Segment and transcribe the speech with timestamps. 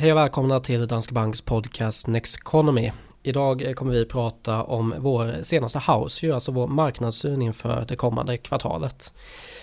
[0.00, 2.90] Hej och välkomna till Danske Banks podcast Next Economy.
[3.22, 9.12] Idag kommer vi prata om vår senaste house, alltså vår marknadssyn inför det kommande kvartalet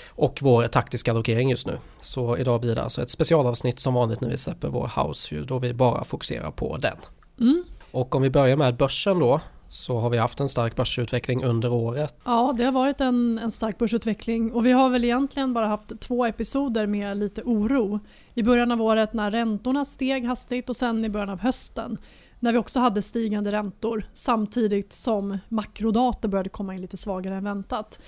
[0.09, 1.77] och vår taktiska allokering just nu.
[2.01, 5.59] Så idag blir det alltså ett specialavsnitt som vanligt när vi släpper vår house, då
[5.59, 6.97] vi bara fokuserar på den.
[7.39, 7.63] Mm.
[7.91, 11.71] Och om vi börjar med börsen då så har vi haft en stark börsutveckling under
[11.71, 12.15] året.
[12.25, 15.99] Ja, det har varit en, en stark börsutveckling och vi har väl egentligen bara haft
[15.99, 17.99] två episoder med lite oro.
[18.33, 21.97] I början av året när räntorna steg hastigt och sen i början av hösten
[22.39, 27.43] när vi också hade stigande räntor samtidigt som makrodata började komma in lite svagare än
[27.43, 27.99] väntat.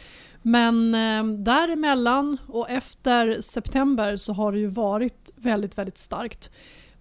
[0.42, 6.52] Men eh, däremellan och efter september så har det ju varit väldigt, väldigt starkt.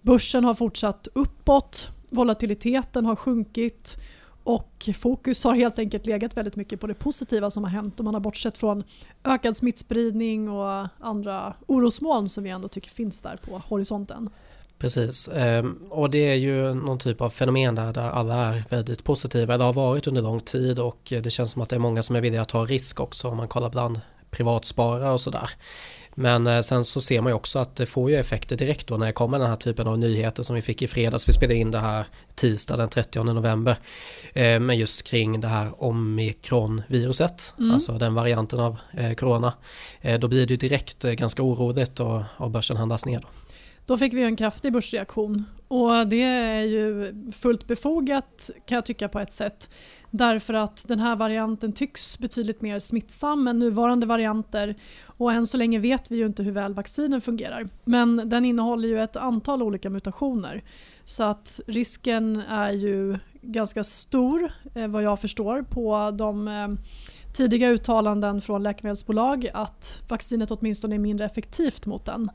[0.01, 3.97] Börsen har fortsatt uppåt, volatiliteten har sjunkit
[4.43, 8.05] och fokus har helt enkelt legat väldigt mycket på det positiva som har hänt och
[8.05, 8.83] man har bortsett från
[9.23, 14.29] ökad smittspridning och andra orosmoln som vi ändå tycker finns där på horisonten.
[14.79, 19.03] Precis, ehm, och det är ju någon typ av fenomen där, där alla är väldigt
[19.03, 19.57] positiva.
[19.57, 22.15] Det har varit under lång tid och det känns som att det är många som
[22.15, 23.99] är villiga att ta risk också om man kollar bland
[24.31, 25.49] privatsparare och sådär.
[26.15, 28.97] Men eh, sen så ser man ju också att det får ju effekter direkt då
[28.97, 31.29] när det kommer den här typen av nyheter som vi fick i fredags.
[31.29, 32.05] Vi spelade in det här
[32.35, 33.75] tisdag den 30 november.
[34.33, 37.71] Eh, men just kring det här omikronviruset, mm.
[37.71, 39.53] alltså den varianten av eh, corona.
[40.19, 43.19] Då blir det ju direkt ganska oroligt och, och börsen handlas ner.
[43.19, 43.27] Då.
[43.89, 49.09] Då fick vi en kraftig börsreaktion och det är ju fullt befogat kan jag tycka
[49.09, 49.71] på ett sätt.
[50.11, 55.57] Därför att den här varianten tycks betydligt mer smittsam än nuvarande varianter och än så
[55.57, 57.69] länge vet vi ju inte hur väl vaccinen fungerar.
[57.83, 60.63] Men den innehåller ju ett antal olika mutationer
[61.05, 66.67] så att risken är ju ganska stor eh, vad jag förstår på de eh,
[67.33, 72.29] tidiga uttalanden från läkemedelsbolag att vaccinet åtminstone är mindre effektivt mot den.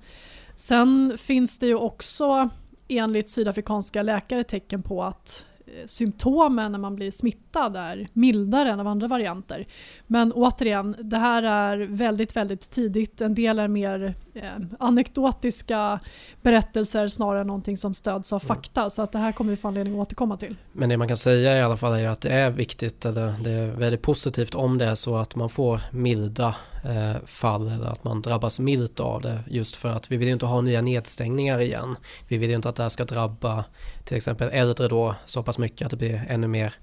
[0.57, 2.49] Sen finns det ju också
[2.89, 8.81] enligt sydafrikanska läkare tecken på att Eh, symptomen när man blir smittad är mildare än
[8.81, 9.65] av andra varianter.
[10.07, 13.21] Men återigen, det här är väldigt, väldigt tidigt.
[13.21, 16.01] En del är mer eh, anekdotiska
[16.43, 18.49] berättelser snarare än någonting som stöds av mm.
[18.49, 18.91] fakta.
[18.91, 20.57] Så att det här kommer vi få anledning att återkomma till.
[20.73, 23.51] Men det man kan säga i alla fall är att det är viktigt, eller det
[23.51, 28.05] är väldigt positivt om det är så att man får milda Eh, fall eller att
[28.05, 29.39] man drabbas milt av det.
[29.47, 31.97] Just för att vi vill ju inte ha nya nedstängningar igen.
[32.29, 33.65] Vi vill ju inte att det här ska drabba
[34.05, 36.75] till exempel äldre då så pass mycket att det blir ännu mer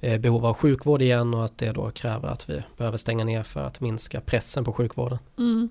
[0.00, 3.42] eh, behov av sjukvård igen och att det då kräver att vi behöver stänga ner
[3.42, 5.18] för att minska pressen på sjukvården.
[5.38, 5.68] Mm.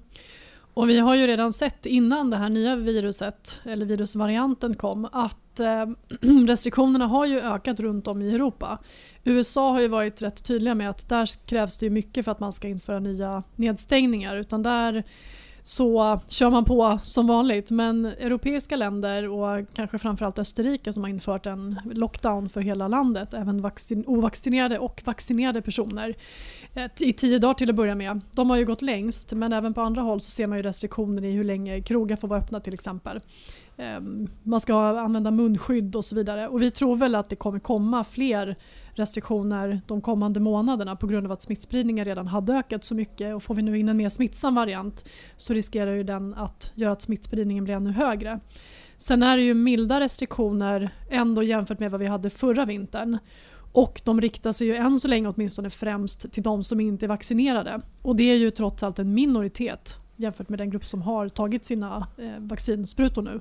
[0.78, 5.60] Och vi har ju redan sett innan det här nya viruset, eller virusvarianten kom, att
[5.60, 5.86] eh,
[6.48, 8.78] restriktionerna har ju ökat runt om i Europa.
[9.24, 12.40] USA har ju varit rätt tydliga med att där krävs det ju mycket för att
[12.40, 14.38] man ska införa nya nedstängningar.
[14.38, 15.04] Utan där
[15.64, 17.72] så kör man på som vanligt.
[17.72, 23.34] Men europeiska länder och kanske framförallt Österrike som har infört en lockdown för hela landet,
[23.34, 26.16] även vaccin ovaccinerade och vaccinerade personer
[26.78, 28.22] Eh, i tio dagar till att börja med.
[28.32, 31.26] De har ju gått längst men även på andra håll så ser man ju restriktioner
[31.26, 33.20] i hur länge krogar får vara öppna till exempel.
[33.78, 36.48] Ehm, man ska använda munskydd och så vidare.
[36.48, 38.56] Och vi tror väl att det kommer komma fler
[38.90, 43.36] restriktioner de kommande månaderna på grund av att smittspridningen redan hade ökat så mycket.
[43.36, 46.92] Och får vi nu in en mer smittsam variant så riskerar ju den att göra
[46.92, 48.40] att smittspridningen blir ännu högre.
[48.98, 53.18] Sen är det ju milda restriktioner ändå jämfört med vad vi hade förra vintern.
[53.72, 57.08] Och de riktar sig ju än så länge åtminstone främst till de som inte är
[57.08, 57.82] vaccinerade.
[58.02, 61.66] Och det är ju trots allt en minoritet jämfört med den grupp som har tagit
[61.66, 63.40] sina eh, vaccinsprutor nu.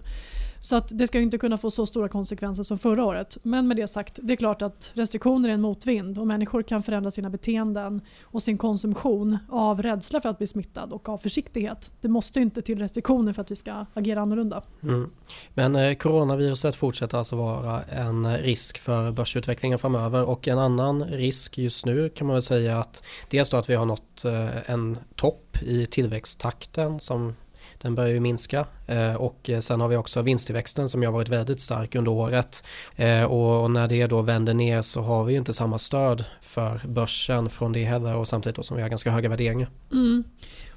[0.67, 3.39] Så att det ska inte kunna få så stora konsekvenser som förra året.
[3.43, 6.83] Men med det sagt, det är klart att restriktioner är en motvind och människor kan
[6.83, 11.93] förändra sina beteenden och sin konsumtion av rädsla för att bli smittad och av försiktighet.
[12.01, 14.63] Det måste inte till restriktioner för att vi ska agera annorlunda.
[14.83, 15.11] Mm.
[15.55, 21.59] Men eh, coronaviruset fortsätter alltså vara en risk för börsutvecklingen framöver och en annan risk
[21.59, 24.99] just nu kan man väl säga att dels då att vi har nått eh, en
[25.15, 27.35] topp i tillväxttakten som
[27.79, 31.29] den börjar ju minska eh, och eh, sen har vi också vinsttillväxten som har varit
[31.29, 32.65] väldigt stark under året
[32.97, 36.81] eh, och när det då vänder ner så har vi ju inte samma stöd för
[36.89, 39.69] börsen från det heller och samtidigt som vi har ganska höga värderingar.
[39.93, 40.25] Mm.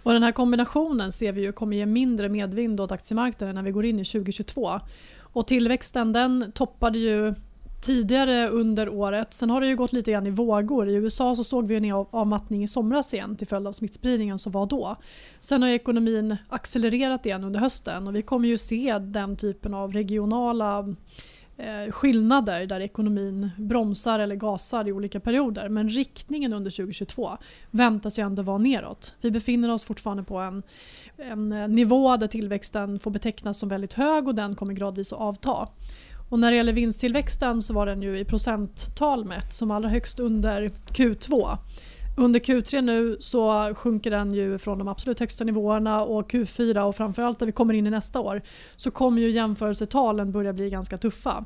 [0.03, 3.71] Och den här kombinationen ser vi ju kommer ge mindre medvind åt aktiemarknaden när vi
[3.71, 4.79] går in i 2022.
[5.19, 7.33] Och tillväxten den toppade ju
[7.81, 9.33] tidigare under året.
[9.33, 10.89] Sen har det ju gått lite grann i vågor.
[10.89, 14.51] I USA så såg vi en avmattning i somras igen till följd av smittspridningen som
[14.51, 14.95] var då.
[15.39, 19.93] Sen har ekonomin accelererat igen under hösten och vi kommer ju se den typen av
[19.93, 20.95] regionala
[21.57, 25.69] eh, skillnader där ekonomin bromsar eller gasar i olika perioder.
[25.69, 27.37] Men riktningen under 2022
[27.71, 29.15] väntas ju ändå vara neråt.
[29.21, 30.63] Vi befinner oss fortfarande på en,
[31.17, 35.19] en eh, nivå där tillväxten får betecknas som väldigt hög och den kommer gradvis att
[35.19, 35.67] avta.
[36.29, 40.19] Och när det gäller vinsttillväxten så var den ju i procenttal mätt som allra högst
[40.19, 41.57] under Q2.
[42.17, 46.95] Under Q3 nu så sjunker den ju från de absolut högsta nivåerna och Q4 och
[46.95, 48.41] framförallt när vi kommer in i nästa år
[48.75, 51.45] så kommer ju jämförelsetalen börja bli ganska tuffa.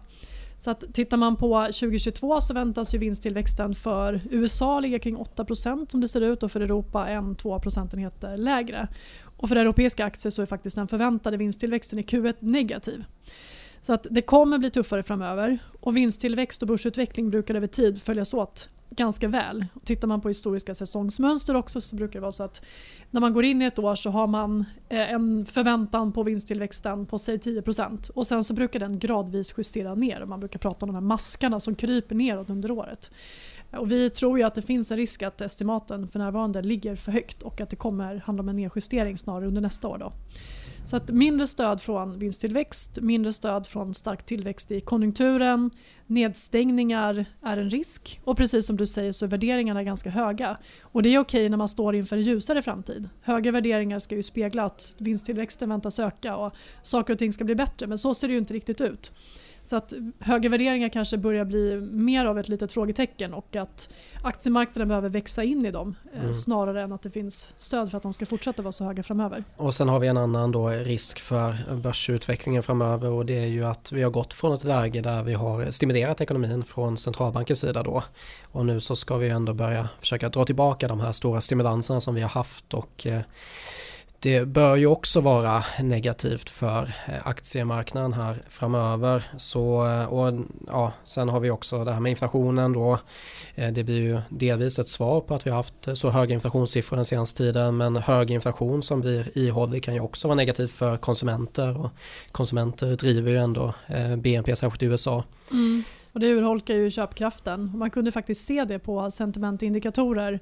[0.57, 5.91] Så att tittar man på 2022 så väntas ju vinsttillväxten för USA ligga kring 8%
[5.91, 8.87] som det ser ut och för Europa 1-2 procentenheter lägre.
[9.37, 13.03] Och för europeiska aktier så är faktiskt den förväntade vinsttillväxten i Q1 negativ.
[13.83, 18.33] Så att det kommer bli tuffare framöver och vinsttillväxt och börsutveckling brukar över tid följas
[18.33, 19.65] åt ganska väl.
[19.83, 22.65] Tittar man på historiska säsongsmönster också så brukar det vara så att
[23.11, 27.05] när man går in i ett år så har man eh, en förväntan på vinsttillväxten
[27.05, 30.25] på säg 10% och sen så brukar den gradvis justera ner.
[30.25, 33.11] Man brukar prata om de här maskarna som kryper neråt under året.
[33.77, 37.11] Och vi tror ju att det finns en risk att estimaten för närvarande ligger för
[37.11, 39.97] högt och att det kommer handla om en nedjustering snarare under nästa år.
[39.97, 40.13] Då.
[40.85, 45.71] Så att mindre stöd från vinsttillväxt, mindre stöd från stark tillväxt i konjunkturen,
[46.07, 50.57] nedstängningar är en risk och precis som du säger så är värderingarna ganska höga.
[50.81, 53.09] Och det är okej när man står inför en ljusare framtid.
[53.21, 57.55] Höga värderingar ska ju spegla att vinsttillväxten väntas öka och saker och ting ska bli
[57.55, 59.11] bättre men så ser det ju inte riktigt ut.
[59.63, 63.89] Så att höga värderingar kanske börjar bli mer av ett litet frågetecken och att
[64.21, 66.33] aktiemarknaden behöver växa in i dem eh, mm.
[66.33, 69.43] snarare än att det finns stöd för att de ska fortsätta vara så höga framöver.
[69.57, 73.65] Och sen har vi en annan då risk för börsutvecklingen framöver och det är ju
[73.65, 77.83] att vi har gått från ett läge där vi har stimulerat ekonomin från centralbankens sida
[77.83, 78.03] då
[78.51, 82.15] och nu så ska vi ändå börja försöka dra tillbaka de här stora stimulanserna som
[82.15, 83.21] vi har haft och eh,
[84.23, 89.23] det bör ju också vara negativt för eh, aktiemarknaden här framöver.
[89.37, 92.99] Så, eh, och, ja, sen har vi också det här med inflationen då.
[93.55, 96.95] Eh, det blir ju delvis ett svar på att vi har haft så höga inflationssiffror
[96.95, 100.97] den senaste tiden men hög inflation som blir ihållig kan ju också vara negativt för
[100.97, 101.91] konsumenter och
[102.31, 103.73] konsumenter driver ju ändå
[104.17, 105.23] BNP särskilt i USA.
[105.51, 105.83] Mm.
[106.11, 107.71] Och det urholkar ju köpkraften.
[107.77, 110.39] Man kunde faktiskt se det på sentimentindikatorer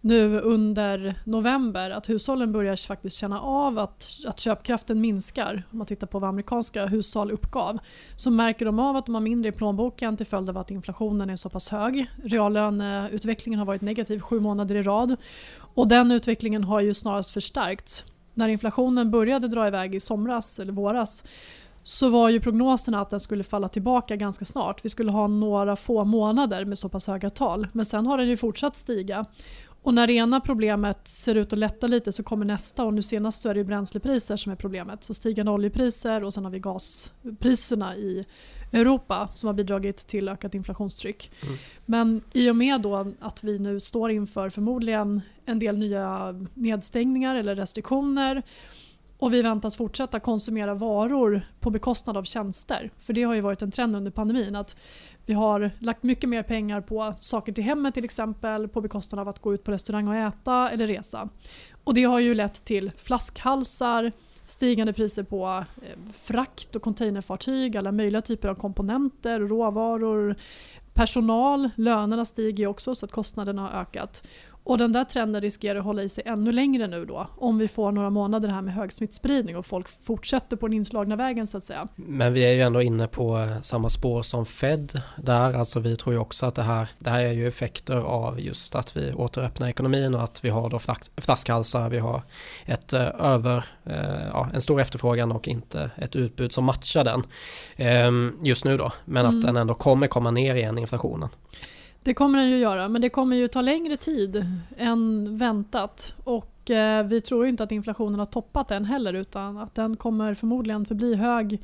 [0.00, 5.62] nu under november att hushållen börjar faktiskt känna av att, att köpkraften minskar.
[5.70, 7.78] Om man tittar på vad amerikanska hushåll uppgav
[8.16, 11.30] så märker de av att de har mindre i plånboken till följd av att inflationen
[11.30, 12.06] är så pass hög.
[12.24, 15.16] Reallöneutvecklingen har varit negativ sju månader i rad
[15.74, 18.04] och den utvecklingen har ju snarast förstärkts.
[18.34, 21.24] När inflationen började dra iväg i somras eller våras
[21.82, 24.84] så var ju prognoserna att den skulle falla tillbaka ganska snart.
[24.84, 27.66] Vi skulle ha några få månader med så pass höga tal.
[27.72, 29.24] Men sen har den ju fortsatt stiga.
[29.82, 33.02] Och när det ena problemet ser ut att lätta lite så kommer nästa och nu
[33.02, 35.04] senast är det bränslepriser som är problemet.
[35.04, 38.24] Så stigande oljepriser och sen har vi gaspriserna i
[38.72, 41.30] Europa som har bidragit till ökat inflationstryck.
[41.42, 41.56] Mm.
[41.86, 47.34] Men i och med då att vi nu står inför förmodligen en del nya nedstängningar
[47.36, 48.42] eller restriktioner
[49.20, 52.90] och vi väntas fortsätta konsumera varor på bekostnad av tjänster.
[53.00, 54.76] För det har ju varit en trend under pandemin att
[55.26, 59.28] vi har lagt mycket mer pengar på saker till hemmet till exempel på bekostnad av
[59.28, 61.28] att gå ut på restaurang och äta eller resa.
[61.84, 64.12] Och det har ju lett till flaskhalsar,
[64.44, 70.36] stigande priser på eh, frakt och containerfartyg, alla möjliga typer av komponenter, råvaror,
[70.94, 71.70] personal.
[71.76, 74.26] Lönerna stiger också så att kostnaderna har ökat.
[74.64, 77.68] Och den där trenden riskerar att hålla i sig ännu längre nu då om vi
[77.68, 81.56] får några månader här med hög smittspridning och folk fortsätter på den inslagna vägen så
[81.56, 81.88] att säga.
[81.96, 86.14] Men vi är ju ändå inne på samma spår som Fed där, alltså vi tror
[86.14, 89.68] ju också att det här, det här är ju effekter av just att vi återöppnar
[89.68, 90.78] ekonomin och att vi har då
[91.20, 92.22] flaskhalsar, vi har
[92.66, 97.22] ett eh, över, eh, ja, en stor efterfrågan och inte ett utbud som matchar den
[97.76, 99.46] ehm, just nu då, men att mm.
[99.46, 101.28] den ändå kommer komma ner igen inflationen.
[102.02, 106.14] Det kommer den ju göra, men det kommer ju ta längre tid än väntat.
[106.24, 110.34] Och eh, vi tror inte att inflationen har toppat än heller utan att den kommer
[110.34, 111.60] förmodligen förbli hög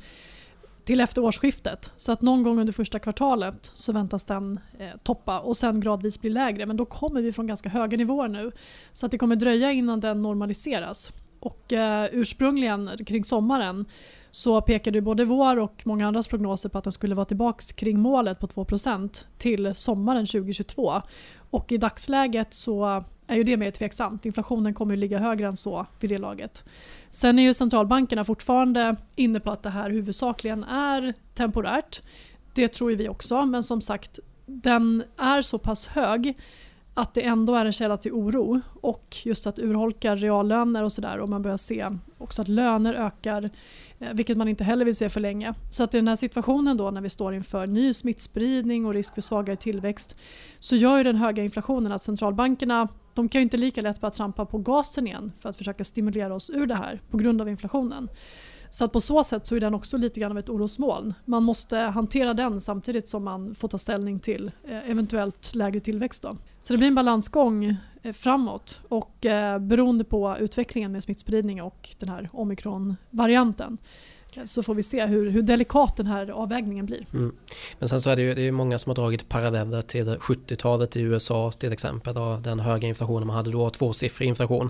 [0.83, 1.93] till efter årsskiftet.
[1.97, 6.21] Så att någon gång under första kvartalet så väntas den eh, toppa och sen gradvis
[6.21, 6.65] bli lägre.
[6.65, 8.51] Men då kommer vi från ganska höga nivåer nu.
[8.91, 11.13] Så att det kommer dröja innan den normaliseras.
[11.39, 13.85] Och eh, ursprungligen kring sommaren
[14.37, 17.99] så pekade både vår och många andras prognoser på att den skulle vara tillbaka kring
[17.99, 20.93] målet på 2% till sommaren 2022.
[21.49, 24.25] Och i dagsläget så är ju det mer tveksamt.
[24.25, 26.65] Inflationen kommer att ligga högre än så vid det laget.
[27.09, 32.01] Sen är ju centralbankerna fortfarande inne på att det här huvudsakligen är temporärt.
[32.53, 36.37] Det tror vi också, men som sagt den är så pass hög
[36.97, 41.19] att det ändå är en källa till oro och just att urholka reallöner och sådär
[41.19, 41.87] och man börjar se
[42.17, 43.49] också att löner ökar
[43.99, 45.53] eh, vilket man inte heller vill se för länge.
[45.71, 49.13] Så att i den här situationen då när vi står inför ny smittspridning och risk
[49.13, 50.19] för svagare tillväxt
[50.59, 54.11] så gör ju den höga inflationen att centralbankerna de kan ju inte lika lätt börja
[54.11, 57.49] trampa på gasen igen för att försöka stimulera oss ur det här på grund av
[57.49, 58.09] inflationen.
[58.69, 61.13] Så att på så sätt så är den också lite grann av ett orosmoln.
[61.25, 66.23] Man måste hantera den samtidigt som man får ta ställning till eh, eventuellt lägre tillväxt.
[66.23, 66.37] Då.
[66.61, 71.89] Så det blir en balansgång eh, framåt och eh, beroende på utvecklingen med smittspridning och
[71.99, 73.77] den här omikronvarianten
[74.35, 77.07] eh, så får vi se hur, hur delikat den här avvägningen blir.
[77.13, 77.35] Mm.
[77.79, 80.95] Men sen så är det ju det är många som har dragit paralleller till 70-talet
[80.95, 82.13] i USA till exempel.
[82.13, 84.69] Då, den höga inflationen man hade då, tvåsiffrig inflation.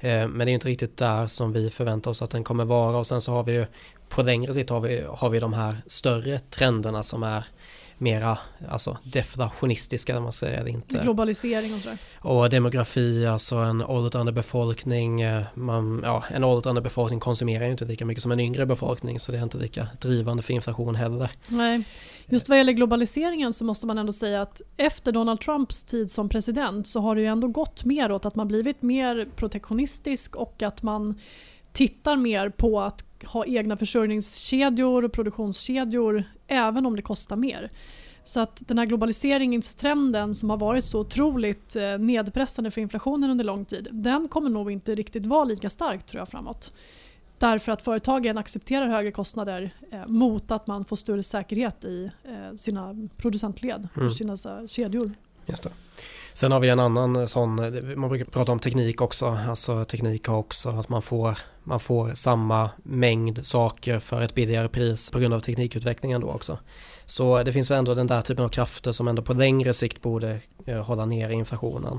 [0.00, 2.96] Eh, men det är inte riktigt där som vi förväntar oss att den kommer vara
[2.96, 3.66] och sen så har vi ju
[4.08, 7.44] på längre sikt har vi, har vi de här större trenderna som är
[8.02, 10.98] mera alltså deflationistiska man säger inte.
[10.98, 11.98] Globalisering och sådär.
[12.18, 15.20] Och demografi, alltså en åldrande befolkning.
[15.20, 19.32] Eh, man, ja, en åldrande befolkning konsumerar inte lika mycket som en yngre befolkning så
[19.32, 21.30] det är inte lika drivande för inflation heller.
[21.48, 21.84] Nej.
[22.26, 26.28] Just vad gäller globaliseringen så måste man ändå säga att efter Donald Trumps tid som
[26.28, 30.62] president så har det ju ändå gått mer åt att man blivit mer protektionistisk och
[30.62, 31.14] att man
[31.72, 37.70] tittar mer på att ha egna försörjningskedjor och produktionskedjor även om det kostar mer.
[38.24, 43.44] Så att den här globaliseringstrenden som har varit så otroligt eh, nedpressande för inflationen under
[43.44, 46.74] lång tid, den kommer nog inte riktigt vara lika stark tror jag framåt.
[47.38, 52.56] Därför att företagen accepterar högre kostnader eh, mot att man får större säkerhet i eh,
[52.56, 54.10] sina producentled och mm.
[54.10, 54.36] sina
[54.66, 55.14] kedjor.
[55.46, 55.70] Just det.
[56.34, 57.54] Sen har vi en annan sån,
[58.00, 62.14] man brukar prata om teknik också, alltså teknik har också att man får, man får
[62.14, 66.58] samma mängd saker för ett billigare pris på grund av teknikutvecklingen då också.
[67.06, 70.02] Så det finns väl ändå den där typen av krafter som ändå på längre sikt
[70.02, 71.98] borde eh, hålla ner inflationen.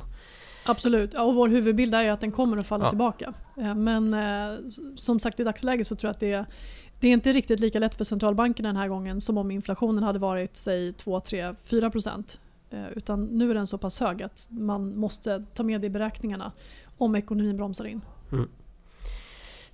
[0.66, 2.90] Absolut, och vår huvudbild är att den kommer att falla ja.
[2.90, 3.34] tillbaka.
[3.58, 4.60] Eh, men eh,
[4.96, 6.46] som sagt i dagsläget så tror jag att det är,
[7.00, 10.20] det är inte riktigt lika lätt för centralbankerna den här gången som om inflationen hade
[10.20, 12.40] varit säg 2, 3, 4 procent.
[12.74, 15.90] Eh, utan nu är den så pass hög att man måste ta med det i
[15.90, 16.52] beräkningarna
[16.98, 18.02] om ekonomin bromsar in.
[18.32, 18.50] Mm.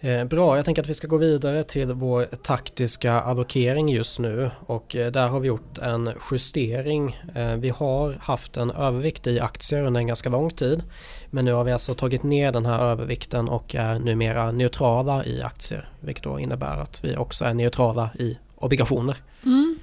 [0.01, 4.51] Eh, bra, jag tänker att vi ska gå vidare till vår taktiska allokering just nu
[4.65, 7.21] och eh, där har vi gjort en justering.
[7.57, 10.83] Vi har haft en övervikt i aktier under en ganska lång tid
[11.29, 15.41] men nu har vi alltså tagit ner den här övervikten och är numera neutrala i
[15.41, 19.17] aktier vilket då innebär att vi också är neutrala i obligationer.
[19.43, 19.79] Mm.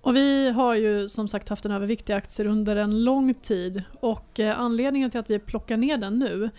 [0.00, 3.82] Och vi har ju som sagt haft en övervikt i aktier under en lång tid
[4.00, 6.50] och eh, anledningen till att vi plockar ner den nu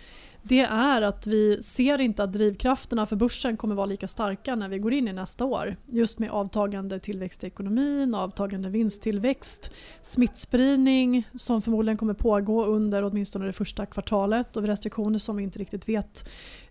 [0.42, 4.68] det är att vi ser inte att drivkrafterna för börsen kommer vara lika starka när
[4.68, 5.76] vi går in i nästa år.
[5.86, 9.70] Just med avtagande tillväxt i ekonomin, avtagande vinsttillväxt,
[10.02, 15.58] smittspridning som förmodligen kommer pågå under åtminstone det första kvartalet och restriktioner som vi inte
[15.58, 16.28] riktigt vet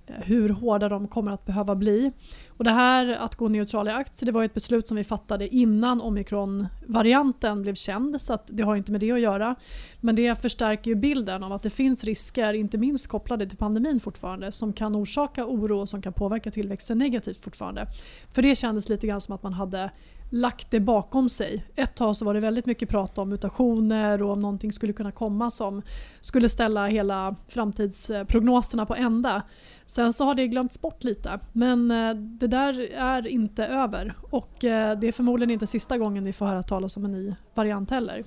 [0.07, 2.11] eh, hur hårda de kommer att behöva bli.
[2.59, 5.55] Och det här att gå neutrala i aktier det var ett beslut som vi fattade
[5.55, 9.55] innan omikron-varianten blev känd så det har inte med det att göra.
[9.99, 13.99] Men det förstärker ju bilden av att det finns risker, inte minst kopplade till pandemin
[13.99, 17.87] fortfarande, som kan orsaka oro och som kan påverka tillväxten negativt fortfarande.
[18.33, 19.91] För det kändes lite grann som att man hade
[20.29, 21.65] lagt det bakom sig.
[21.75, 25.11] Ett tag så var det väldigt mycket prat om mutationer och om någonting skulle kunna
[25.11, 25.81] komma som
[26.19, 29.41] skulle ställa hela framtidsprognoserna på ända.
[29.85, 34.65] Sen så har det glömts bort lite men eh, det där är inte över och
[34.65, 37.91] eh, det är förmodligen inte sista gången vi får höra talas om en ny variant
[37.91, 38.23] heller.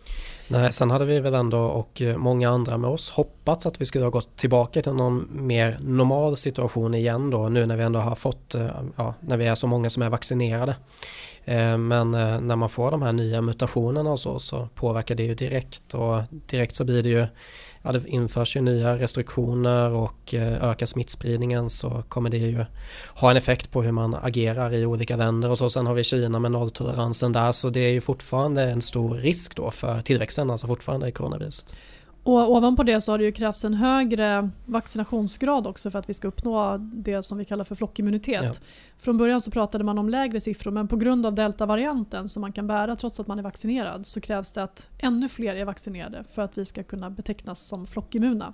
[0.49, 3.85] Nej, sen hade vi väl ändå och eh, många andra med oss hoppats att vi
[3.85, 8.01] skulle ha gått tillbaka till någon mer normal situation igen då nu när vi ändå
[8.01, 10.77] har fått, eh, ja, när vi är så många som är vaccinerade.
[11.79, 15.95] Men när man får de här nya mutationerna och så, så påverkar det ju direkt
[15.95, 17.27] och direkt så blir det ju
[17.83, 22.65] ja, det införs ju nya restriktioner och eh, ökar smittspridningen så kommer det ju
[23.15, 25.71] ha en effekt på hur man agerar i olika länder och så.
[25.71, 29.57] Sen har vi Kina med nolltoleransen där så det är ju fortfarande en stor risk
[29.57, 31.75] då för tillväxten, alltså fortfarande i coronaviruset.
[32.25, 36.15] Och ovanpå det så har det ju krävts en högre vaccinationsgrad också för att vi
[36.15, 38.43] ska uppnå det som vi kallar för flockimmunitet.
[38.45, 38.53] Ja.
[38.99, 42.53] Från början så pratade man om lägre siffror men på grund av deltavarianten som man
[42.53, 46.25] kan bära trots att man är vaccinerad så krävs det att ännu fler är vaccinerade
[46.35, 48.53] för att vi ska kunna betecknas som flockimmuna.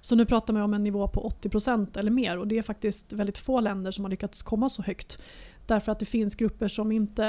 [0.00, 3.12] Så nu pratar man om en nivå på 80% eller mer och det är faktiskt
[3.12, 5.22] väldigt få länder som har lyckats komma så högt.
[5.66, 7.24] Därför att det finns grupper som inte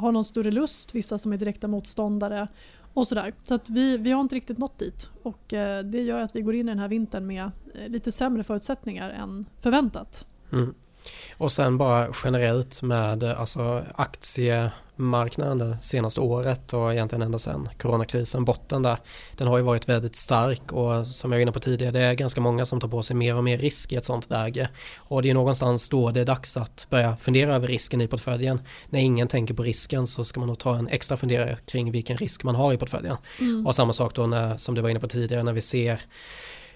[0.00, 2.48] har någon större lust, vissa som är direkta motståndare
[2.96, 3.34] och sådär.
[3.42, 6.42] Så att vi, vi har inte riktigt nått dit och eh, det gör att vi
[6.42, 10.26] går in i den här vintern med eh, lite sämre förutsättningar än förväntat.
[10.52, 10.74] Mm.
[11.36, 17.68] Och sen bara generellt med alltså aktie finansmarknaden det senaste året och egentligen ända sedan
[17.78, 18.98] coronakrisen, botten där,
[19.36, 22.14] den har ju varit väldigt stark och som jag var inne på tidigare, det är
[22.14, 24.68] ganska många som tar på sig mer och mer risk i ett sånt läge.
[24.96, 28.60] Och det är någonstans då det är dags att börja fundera över risken i portföljen.
[28.90, 32.16] När ingen tänker på risken så ska man nog ta en extra funderare kring vilken
[32.16, 33.16] risk man har i portföljen.
[33.40, 33.66] Mm.
[33.66, 36.00] Och samma sak då när, som du var inne på tidigare, när vi ser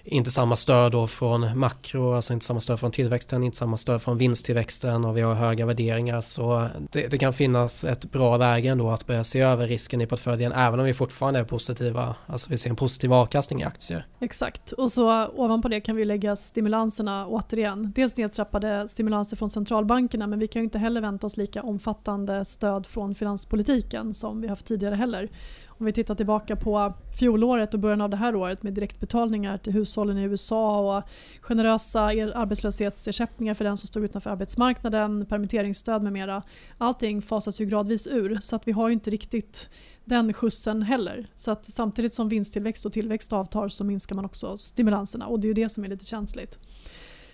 [0.03, 4.01] inte samma stöd då från makro, alltså inte samma stöd från tillväxten, inte samma stöd
[4.01, 8.69] från vinsttillväxten och vi har höga värderingar så det, det kan finnas ett bra läge
[8.69, 12.49] ändå att börja se över risken i portföljen även om vi fortfarande är positiva, alltså
[12.49, 14.07] vi ser en positiv avkastning i aktier.
[14.19, 17.91] Exakt, och så ovanpå det kan vi lägga stimulanserna återigen.
[17.95, 22.45] Dels nedtrappade stimulanser från centralbankerna men vi kan ju inte heller vänta oss lika omfattande
[22.45, 25.29] stöd från finanspolitiken som vi haft tidigare heller.
[25.81, 29.73] Om vi tittar tillbaka på fjolåret och början av det här året med direktbetalningar till
[29.73, 31.03] hushållen i USA och
[31.41, 36.43] generösa arbetslöshetsersättningar för den som stod utanför arbetsmarknaden, permitteringsstöd med mera.
[36.77, 39.69] Allting fasas ju gradvis ur så att vi har ju inte riktigt
[40.05, 41.27] den skjutsen heller.
[41.35, 45.45] Så att samtidigt som vinsttillväxt och tillväxt avtar så minskar man också stimulanserna och det
[45.45, 46.59] är ju det som är lite känsligt.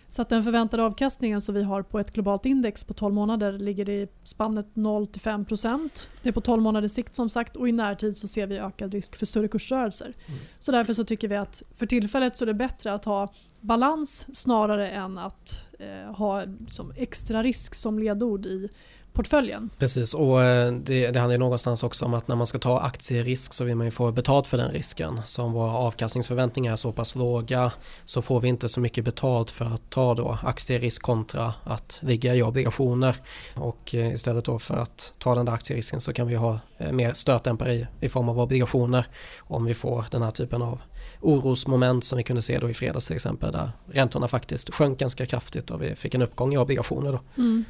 [0.09, 3.51] Så att den förväntade avkastningen som vi har på ett globalt index på 12 månader
[3.51, 5.89] ligger i spannet 0-5%.
[6.21, 8.93] Det är på 12 månaders sikt som sagt och i närtid så ser vi ökad
[8.93, 10.05] risk för större kursrörelser.
[10.05, 10.39] Mm.
[10.59, 14.25] Så därför så tycker vi att för tillfället så är det bättre att ha balans
[14.33, 18.69] snarare än att eh, ha liksom, extra risk som ledord i
[19.17, 19.69] portföljen.
[19.77, 22.79] Precis och eh, det, det handlar ju någonstans också om att när man ska ta
[22.79, 25.21] aktierisk så vill man ju få betalt för den risken.
[25.25, 27.71] Så om våra avkastningsförväntningar är så pass låga
[28.05, 32.35] så får vi inte så mycket betalt för att ta då aktierisk kontra att ligga
[32.35, 33.15] i obligationer.
[33.55, 36.91] Och eh, istället då för att ta den där aktierisken så kan vi ha eh,
[36.91, 39.05] mer stötdämpare i, i form av obligationer
[39.39, 40.79] om vi får den här typen av
[41.21, 45.25] orosmoment som vi kunde se då i fredags till exempel där räntorna faktiskt sjönk ganska
[45.25, 47.11] kraftigt och vi fick en uppgång i obligationer.
[47.11, 47.19] Då.
[47.41, 47.65] Mm.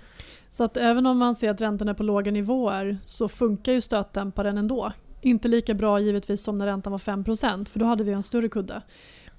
[0.50, 3.82] Så att även om man ser att räntorna är på låga nivåer så funkar ju
[3.82, 4.92] stötdämparen ändå.
[5.22, 8.50] Inte lika bra givetvis som när räntan var 5% för då hade vi en större
[8.50, 8.82] kudde.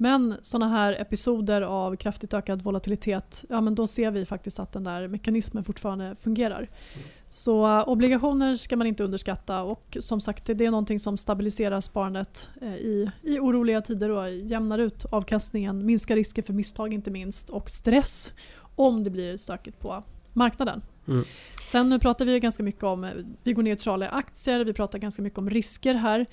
[0.01, 4.73] Men sådana här episoder av kraftigt ökad volatilitet, ja men då ser vi faktiskt att
[4.73, 6.71] den där mekanismen fortfarande fungerar.
[7.29, 11.81] Så eh, obligationer ska man inte underskatta och som sagt det är någonting som stabiliserar
[11.81, 17.11] sparandet eh, i, i oroliga tider och jämnar ut avkastningen, minskar risker för misstag inte
[17.11, 18.33] minst och stress
[18.77, 20.83] om det blir stökigt på marknaden.
[21.09, 21.25] Mm.
[21.69, 23.11] Sen nu pratar vi ganska mycket om,
[23.43, 26.27] vi går neutrala i aktier, vi pratar ganska mycket om risker här.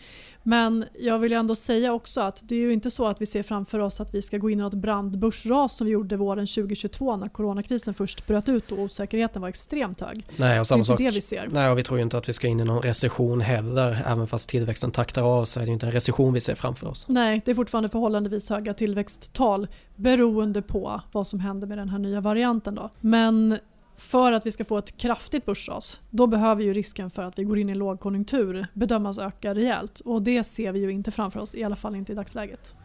[0.44, 3.44] Men jag vill ändå säga också att det är ju inte så att vi ser
[3.44, 7.16] framför oss att vi ska gå in i något brandbörsras som vi gjorde våren 2022
[7.18, 10.26] när coronakrisen först bröt ut och osäkerheten var extremt hög.
[10.36, 10.98] Nej, och samma det är inte sak.
[10.98, 11.48] det vi ser.
[11.52, 14.04] Nej, och vi tror ju inte att vi ska in i någon recession heller.
[14.06, 17.06] Även fast tillväxten taktar av så är det inte en recession vi ser framför oss.
[17.08, 22.00] Nej, det är fortfarande förhållandevis höga tillväxttal beroende på vad som händer med den här
[22.00, 22.76] nya varianten.
[22.76, 22.90] Då.
[23.00, 23.58] Men
[23.98, 27.44] för att vi ska få ett kraftigt börsras då behöver ju risken för att vi
[27.44, 31.56] går in i lågkonjunktur bedömas öka rejält och det ser vi ju inte framför oss,
[31.56, 32.76] i alla fall inte i dagsläget.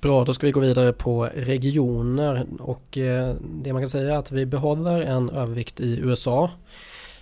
[0.00, 4.18] Bra, då ska vi gå vidare på regioner och eh, det man kan säga är
[4.18, 6.50] att vi behåller en övervikt i USA.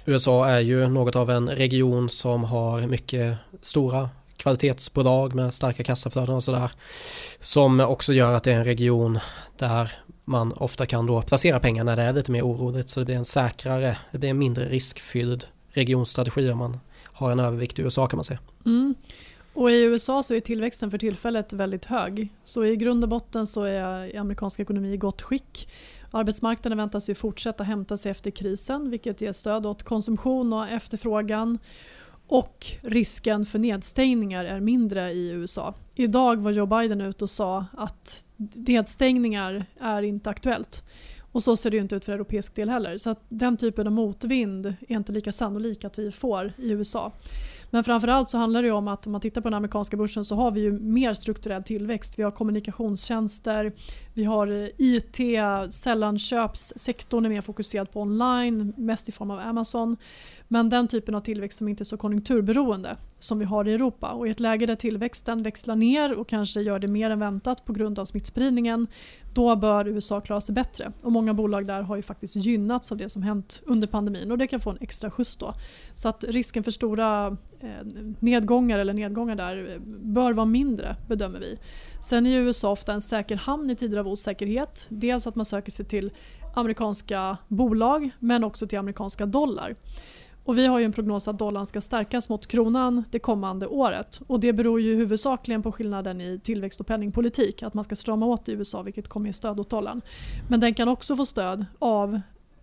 [0.04, 6.34] USA är ju något av en region som har mycket stora kvalitetsbolag med starka kassaflöden
[6.34, 6.70] och sådär.
[7.40, 9.18] Som också gör att det är en region
[9.58, 9.92] där
[10.30, 13.16] man ofta kan då placera pengar när det är lite mer oroligt så det blir
[13.16, 18.06] en säkrare, det blir en mindre riskfylld regionstrategi om man har en övervikt i USA
[18.06, 18.38] kan man säga.
[18.66, 18.94] Mm.
[19.52, 22.28] Och i USA så är tillväxten för tillfället väldigt hög.
[22.44, 25.68] Så i grund och botten så är amerikansk ekonomi i gott skick.
[26.10, 31.58] Arbetsmarknaden väntas ju fortsätta hämta sig efter krisen vilket ger stöd åt konsumtion och efterfrågan.
[32.30, 35.74] Och risken för nedstängningar är mindre i USA.
[35.94, 40.84] Idag var Joe Biden ute och sa att nedstängningar är inte aktuellt.
[41.32, 42.98] Och så ser det inte ut för europeisk del heller.
[42.98, 47.12] Så att den typen av motvind är inte lika sannolik att vi får i USA.
[47.70, 50.34] Men framförallt så handlar det om att om man tittar på den amerikanska börsen så
[50.34, 52.18] har vi ju mer strukturell tillväxt.
[52.18, 53.72] Vi har kommunikationstjänster,
[54.20, 55.18] vi har eh, IT,
[55.70, 59.96] sällanköpssektorn är mer fokuserad på online, mest i form av Amazon.
[60.48, 64.10] Men den typen av tillväxt som inte är så konjunkturberoende som vi har i Europa.
[64.10, 67.64] Och I ett läge där tillväxten växlar ner och kanske gör det mer än väntat
[67.64, 68.86] på grund av smittspridningen
[69.34, 70.92] då bör USA klara sig bättre.
[71.02, 74.38] Och Många bolag där har ju faktiskt gynnats av det som hänt under pandemin och
[74.38, 75.54] det kan få en extra skjuts då.
[75.94, 77.68] Så att risken för stora eh,
[78.20, 81.58] nedgångar eller nedgångar där eh, bör vara mindre bedömer vi.
[82.02, 84.86] Sen är USA ofta en säker hamn i tider av osäkerhet.
[84.88, 86.10] Dels att man söker sig till
[86.54, 89.74] amerikanska bolag men också till amerikanska dollar.
[90.44, 94.20] Och vi har ju en prognos att dollarn ska stärkas mot kronan det kommande året.
[94.26, 97.62] Och det beror ju huvudsakligen på skillnaden i tillväxt och penningpolitik.
[97.62, 100.00] Att man ska strama åt i USA vilket kommer ge stöd åt dollarn.
[100.48, 102.20] Men den kan också få stöd av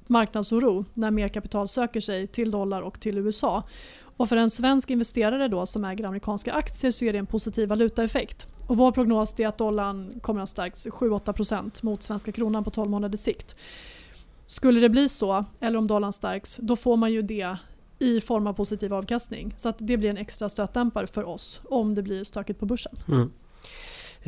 [0.07, 3.63] marknadsoro när mer kapital söker sig till dollar och till USA.
[4.17, 7.69] Och för en svensk investerare då som äger amerikanska aktier så är det en positiv
[7.69, 8.47] valutaeffekt.
[8.67, 12.89] Och vår prognos är att dollarn kommer att stärkas 7-8% mot svenska kronan på 12
[12.89, 13.55] månaders sikt.
[14.45, 17.57] Skulle det bli så, eller om dollarn stärks, då får man ju det
[17.99, 19.53] i form av positiv avkastning.
[19.57, 22.95] Så att det blir en extra stötdämpare för oss om det blir stökigt på börsen.
[23.07, 23.31] Mm.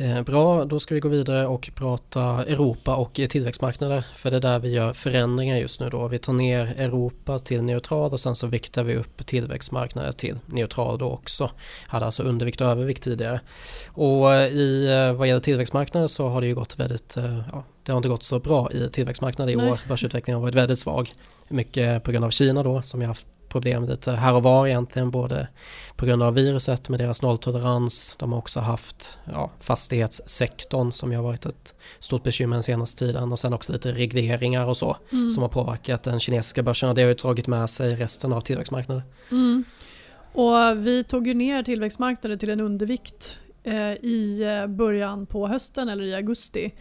[0.00, 4.04] Eh, bra, då ska vi gå vidare och prata Europa och tillväxtmarknader.
[4.14, 6.08] För det är där vi gör förändringar just nu då.
[6.08, 10.98] Vi tar ner Europa till neutral och sen så viktar vi upp tillväxtmarknader till neutral
[10.98, 11.50] då också.
[11.86, 13.40] Hade alltså undervikt och övervikt tidigare.
[13.88, 17.16] Och eh, i eh, vad gäller tillväxtmarknader så har det ju gått väldigt,
[17.52, 19.70] ja, det har inte gått så bra i tillväxtmarknader i Nej.
[19.70, 19.80] år.
[19.88, 21.12] Börsutvecklingen har varit väldigt svag.
[21.48, 25.10] Mycket på grund av Kina då som jag haft problem lite här och var egentligen
[25.10, 25.48] både
[25.96, 28.16] på grund av viruset med deras nolltolerans.
[28.18, 33.32] De har också haft ja, fastighetssektorn som har varit ett stort bekymmer den senaste tiden
[33.32, 35.30] och sen också lite regleringar och så mm.
[35.30, 38.40] som har påverkat den kinesiska börsen och det har ju dragit med sig resten av
[38.40, 39.02] tillväxtmarknaden.
[39.30, 39.64] Mm.
[40.32, 45.88] Och vi tog ju ner tillväxtmarknaden till en undervikt eh, i eh, början på hösten
[45.88, 46.72] eller i augusti.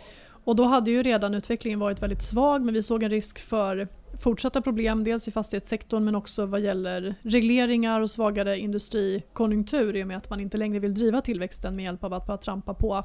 [0.43, 3.87] Och då hade ju redan utvecklingen varit väldigt svag men vi såg en risk för
[4.17, 10.07] fortsatta problem dels i fastighetssektorn men också vad gäller regleringar och svagare industrikonjunktur i och
[10.07, 13.03] med att man inte längre vill driva tillväxten med hjälp av att bara trampa på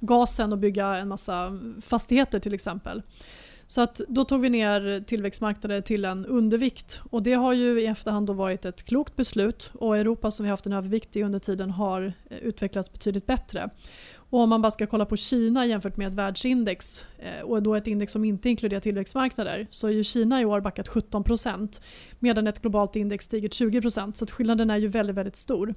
[0.00, 3.02] gasen och bygga en massa fastigheter till exempel.
[3.66, 7.86] Så att då tog vi ner tillväxtmarknader till en undervikt och det har ju i
[7.86, 11.38] efterhand då varit ett klokt beslut och Europa som vi haft en övervikt i under
[11.38, 13.70] tiden har utvecklats betydligt bättre.
[14.30, 17.74] Och om man bara ska kolla på Kina jämfört med ett världsindex eh, och då
[17.74, 21.80] ett index som inte inkluderar tillväxtmarknader så är ju Kina i år backat 17%
[22.18, 25.74] medan ett globalt index stigit 20% så att skillnaden är ju väldigt, väldigt stor.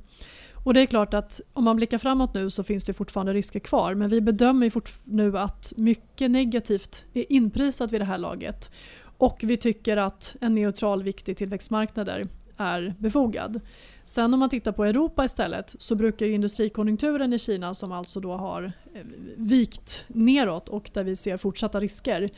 [0.64, 3.60] Och det är klart att om man blickar framåt nu så finns det fortfarande risker
[3.60, 4.72] kvar men vi bedömer
[5.04, 8.72] nu att mycket negativt är inprisat vid det här laget
[9.18, 12.28] och vi tycker att en neutral viktig tillväxtmarknader
[12.62, 13.62] är befogad.
[14.04, 18.34] Sen om man tittar på Europa istället så brukar industrikonjunkturen i Kina som alltså då
[18.34, 19.02] har eh,
[19.36, 22.30] vikt neråt och där vi ser fortsatta risker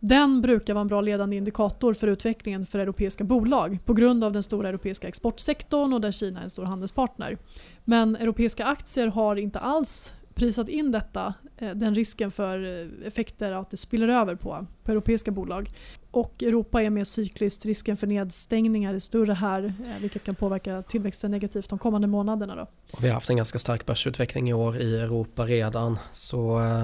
[0.00, 4.32] den brukar vara en bra ledande indikator för utvecklingen för europeiska bolag på grund av
[4.32, 7.38] den stora europeiska exportsektorn och där Kina är en stor handelspartner.
[7.84, 13.52] Men europeiska aktier har inte alls prisat in detta, eh, den risken för eh, effekter
[13.52, 15.70] att det spiller över på, på europeiska bolag.
[16.16, 20.82] Och Europa är mer cykliskt, risken för nedstängningar är större här eh, vilket kan påverka
[20.82, 22.54] tillväxten negativt de kommande månaderna.
[22.56, 22.66] Då.
[22.92, 25.98] Och vi har haft en ganska stark börsutveckling i år i Europa redan.
[26.12, 26.40] Så,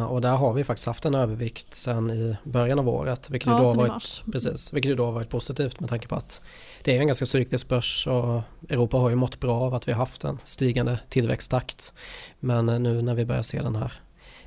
[0.08, 3.30] och där har vi faktiskt haft en övervikt sedan i början av året.
[3.30, 6.42] Vilket, ja, då varit, precis, vilket då har varit positivt med tanke på att
[6.82, 9.92] det är en ganska cyklisk börs och Europa har ju mått bra av att vi
[9.92, 11.92] har haft en stigande tillväxttakt.
[12.40, 13.92] Men nu när vi börjar se den här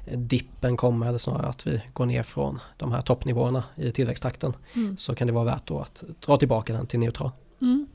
[0.05, 4.97] dippen komma eller snarare att vi går ner från de här toppnivåerna i tillväxttakten mm.
[4.97, 7.31] så kan det vara värt att dra tillbaka den till neutral.
[7.61, 7.87] Mm.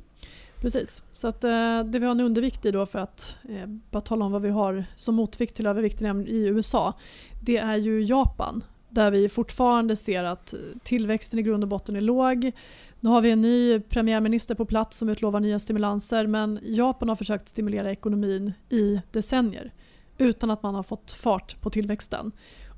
[0.61, 4.01] Precis, så att, eh, det vi har en undervikt i då för att eh, bara
[4.01, 6.93] tala om vad vi har som motvikt till övervikten i USA
[7.41, 12.01] det är ju Japan där vi fortfarande ser att tillväxten i grund och botten är
[12.01, 12.53] låg.
[13.01, 17.17] Nu har vi en ny premiärminister på plats som utlovar nya stimulanser men Japan har
[17.17, 19.73] försökt stimulera ekonomin i decennier
[20.21, 22.33] utan att man har fått fart på tillväxten.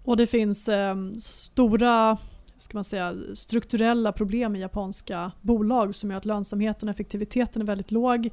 [0.05, 2.18] Och det finns eh, stora
[2.62, 7.66] ska man säga, strukturella problem i japanska bolag som gör att lönsamheten och effektiviteten är
[7.66, 8.31] väldigt låg.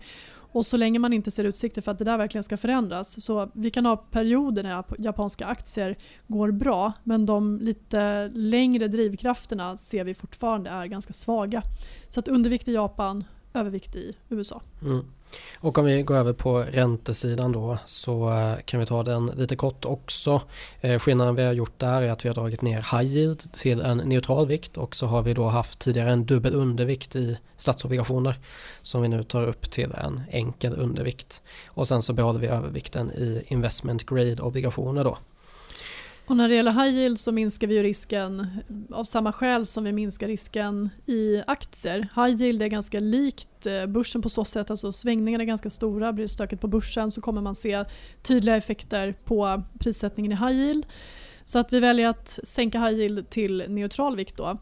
[0.52, 3.24] Och så länge man inte ser utsikter för att det där verkligen ska förändras.
[3.24, 5.96] Så vi kan ha perioder när japanska aktier
[6.28, 11.64] går bra men de lite längre drivkrafterna ser vi fortfarande är ganska svaga.
[12.10, 14.62] Så att undervikt i Japan, övervikt i USA.
[14.82, 15.06] Mm.
[15.60, 19.56] Och om vi går över på räntesidan då så eh, kan vi ta den lite
[19.56, 20.42] kort också.
[20.82, 23.82] Eh, skillnaden vi har gjort där är att vi har dragit ner high yield till
[23.82, 28.36] en neutral vikt och så har vi då haft tidigare en dubbel undervikt i statsobligationer
[28.82, 31.42] som vi nu tar upp till en enkel undervikt.
[31.68, 35.18] Och sen så behåller vi övervikten i investment grade obligationer då.
[36.30, 38.48] Och när det gäller high yield så minskar vi risken
[38.92, 42.08] av samma skäl som vi minskar risken i aktier.
[42.16, 46.14] High yield är ganska likt eh, börsen på så sätt, alltså svängningarna är ganska stora.
[46.14, 47.86] Blir det stökigt på börsen så kommer man se
[48.22, 50.86] tydliga effekter på prissättningen i high yield.
[51.44, 54.58] Så att vi väljer att sänka high yield till neutral vikt då.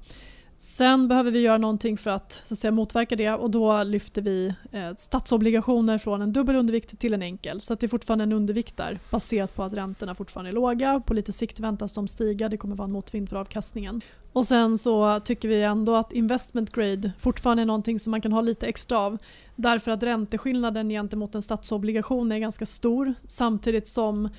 [0.60, 4.22] Sen behöver vi göra någonting för att, så att säga, motverka det och då lyfter
[4.22, 7.62] vi eh, statsobligationer från en dubbel undervikt till en enkel.
[7.62, 11.00] Så att det är fortfarande en undervikt där baserat på att räntorna fortfarande är låga.
[11.00, 14.02] På lite sikt väntas de stiga, det kommer vara en motvind för avkastningen.
[14.34, 18.34] Och sen så tycker vi ändå att investment grade fortfarande är någonting som man kan
[18.34, 19.18] ha lite extra av.
[19.56, 24.30] Därför att ränteskillnaden gentemot en statsobligation är ganska stor samtidigt som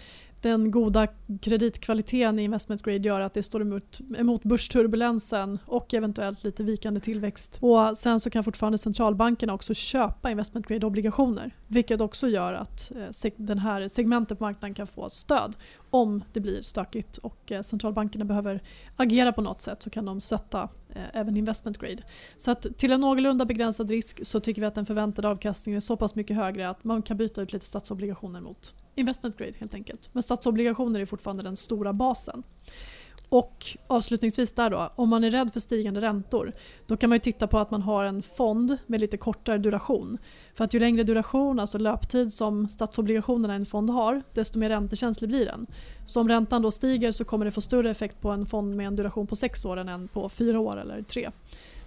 [0.42, 1.06] den goda
[1.40, 7.00] kreditkvaliteten i investment grade gör att det står emot, emot börsturbulensen och eventuellt lite vikande
[7.00, 7.58] tillväxt.
[7.60, 12.92] Och sen så kan fortfarande centralbankerna också köpa investment grade obligationer vilket också gör att
[13.24, 15.56] eh, den här segmentet på marknaden kan få stöd
[15.90, 18.62] om det blir stökigt och eh, centralbankerna behöver
[18.96, 22.02] agera på något sätt så kan de stötta Eh, även investment grade.
[22.36, 25.80] Så att till en någorlunda begränsad risk så tycker vi att den förväntade avkastningen är
[25.80, 29.74] så pass mycket högre att man kan byta ut lite statsobligationer mot investment grade helt
[29.74, 30.10] enkelt.
[30.12, 32.42] Men statsobligationer är fortfarande den stora basen.
[33.28, 36.52] Och avslutningsvis där då, om man är rädd för stigande räntor
[36.86, 40.18] då kan man titta på att man har en fond med lite kortare duration.
[40.54, 44.68] För att ju längre duration, alltså löptid som statsobligationerna i en fond har desto mer
[44.68, 45.66] räntekänslig blir den.
[46.06, 48.86] Så om räntan då stiger så kommer det få större effekt på en fond med
[48.86, 51.30] en duration på 6 år än en på 4 år eller 3.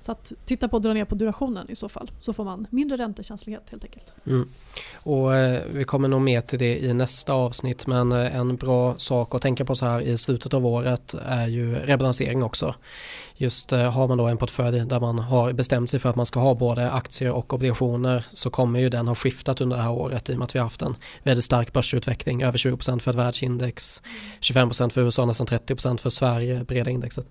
[0.01, 2.67] Så att titta på att dra ner på durationen i så fall så får man
[2.69, 4.15] mindre räntekänslighet helt enkelt.
[4.25, 4.49] Mm.
[4.93, 8.97] Och eh, Vi kommer nog mer till det i nästa avsnitt men eh, en bra
[8.97, 12.75] sak att tänka på så här i slutet av året är ju rebalansering också.
[13.41, 16.25] Just eh, har man då en portfölj där man har bestämt sig för att man
[16.25, 19.91] ska ha både aktier och obligationer så kommer ju den ha skiftat under det här
[19.91, 23.11] året i och med att vi har haft en väldigt stark börsutveckling, över 20% för
[23.11, 24.01] ett världsindex,
[24.41, 27.27] 25% för USA, nästan 30% för Sverige, breda indexet.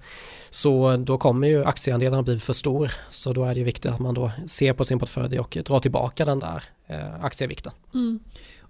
[0.50, 3.92] Så eh, då kommer ju aktieandelen bli för stor så då är det ju viktigt
[3.92, 7.72] att man då ser på sin portfölj och drar tillbaka den där eh, aktievikten.
[7.94, 8.20] Mm.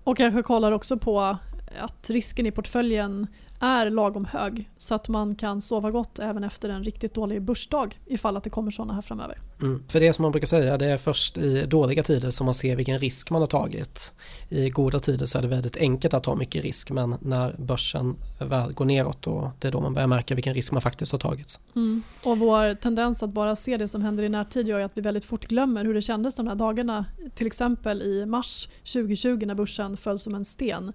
[0.04, 1.38] Och kanske kollar också på
[1.78, 3.26] att risken i portföljen
[3.60, 7.88] är lagom hög så att man kan sova gott även efter en riktigt dålig börsdag
[8.06, 9.38] ifall att det kommer sådana här framöver.
[9.62, 9.82] Mm.
[9.88, 12.76] För det som man brukar säga det är först i dåliga tider som man ser
[12.76, 14.12] vilken risk man har tagit.
[14.48, 18.16] I goda tider så är det väldigt enkelt att ta mycket risk men när börsen
[18.40, 21.18] väl går neråt då det är då man börjar märka vilken risk man faktiskt har
[21.18, 21.60] tagit.
[21.76, 22.02] Mm.
[22.24, 25.24] Och vår tendens att bara se det som händer i närtid gör att vi väldigt
[25.24, 27.04] fort glömmer hur det kändes de här dagarna
[27.34, 30.92] till exempel i mars 2020 när börsen föll som en sten.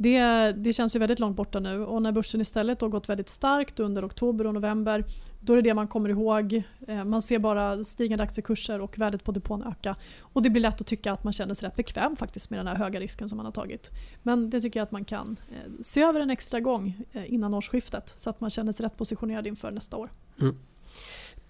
[0.00, 3.28] Det, det känns ju väldigt långt borta nu och när börsen istället har gått väldigt
[3.28, 5.04] starkt under oktober och november
[5.40, 6.62] då är det det man kommer ihåg.
[6.88, 9.96] Eh, man ser bara stigande aktiekurser och värdet på depån öka.
[10.20, 12.66] Och det blir lätt att tycka att man känner sig rätt bekväm faktiskt med den
[12.66, 13.90] här höga risken som man har tagit.
[14.22, 17.54] Men det tycker jag att man kan eh, se över en extra gång eh, innan
[17.54, 20.10] årsskiftet så att man känner sig rätt positionerad inför nästa år.
[20.40, 20.56] Mm.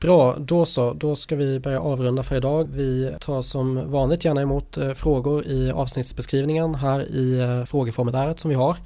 [0.00, 0.92] Bra, då så.
[0.92, 2.68] Då ska vi börja avrunda för idag.
[2.72, 8.48] Vi tar som vanligt gärna emot eh, frågor i avsnittsbeskrivningen här i eh, frågeformuläret som
[8.48, 8.76] vi har.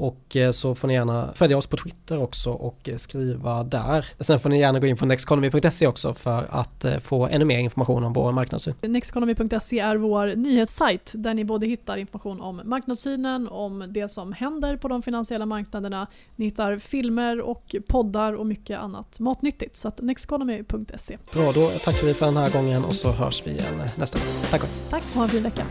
[0.00, 4.06] Och eh, så får ni gärna följa oss på Twitter också och eh, skriva där.
[4.20, 7.58] Sen får ni gärna gå in på nexteconomy.se också för att eh, få ännu mer
[7.58, 8.74] information om vår marknadssyn.
[8.80, 14.76] Nexteconomy.se är vår nyhetssajt där ni både hittar information om marknadssynen, om det som händer
[14.76, 16.06] på de finansiella marknaderna.
[16.36, 19.76] Ni hittar filmer och poddar och mycket annat matnyttigt.
[19.76, 21.18] Så att nexteconomy.se.
[21.32, 24.42] Bra, då tackar vi för den här gången och så hörs vi igen nästa gång.
[24.50, 24.62] Tack.
[24.90, 25.62] Tack, ha en fin vecka.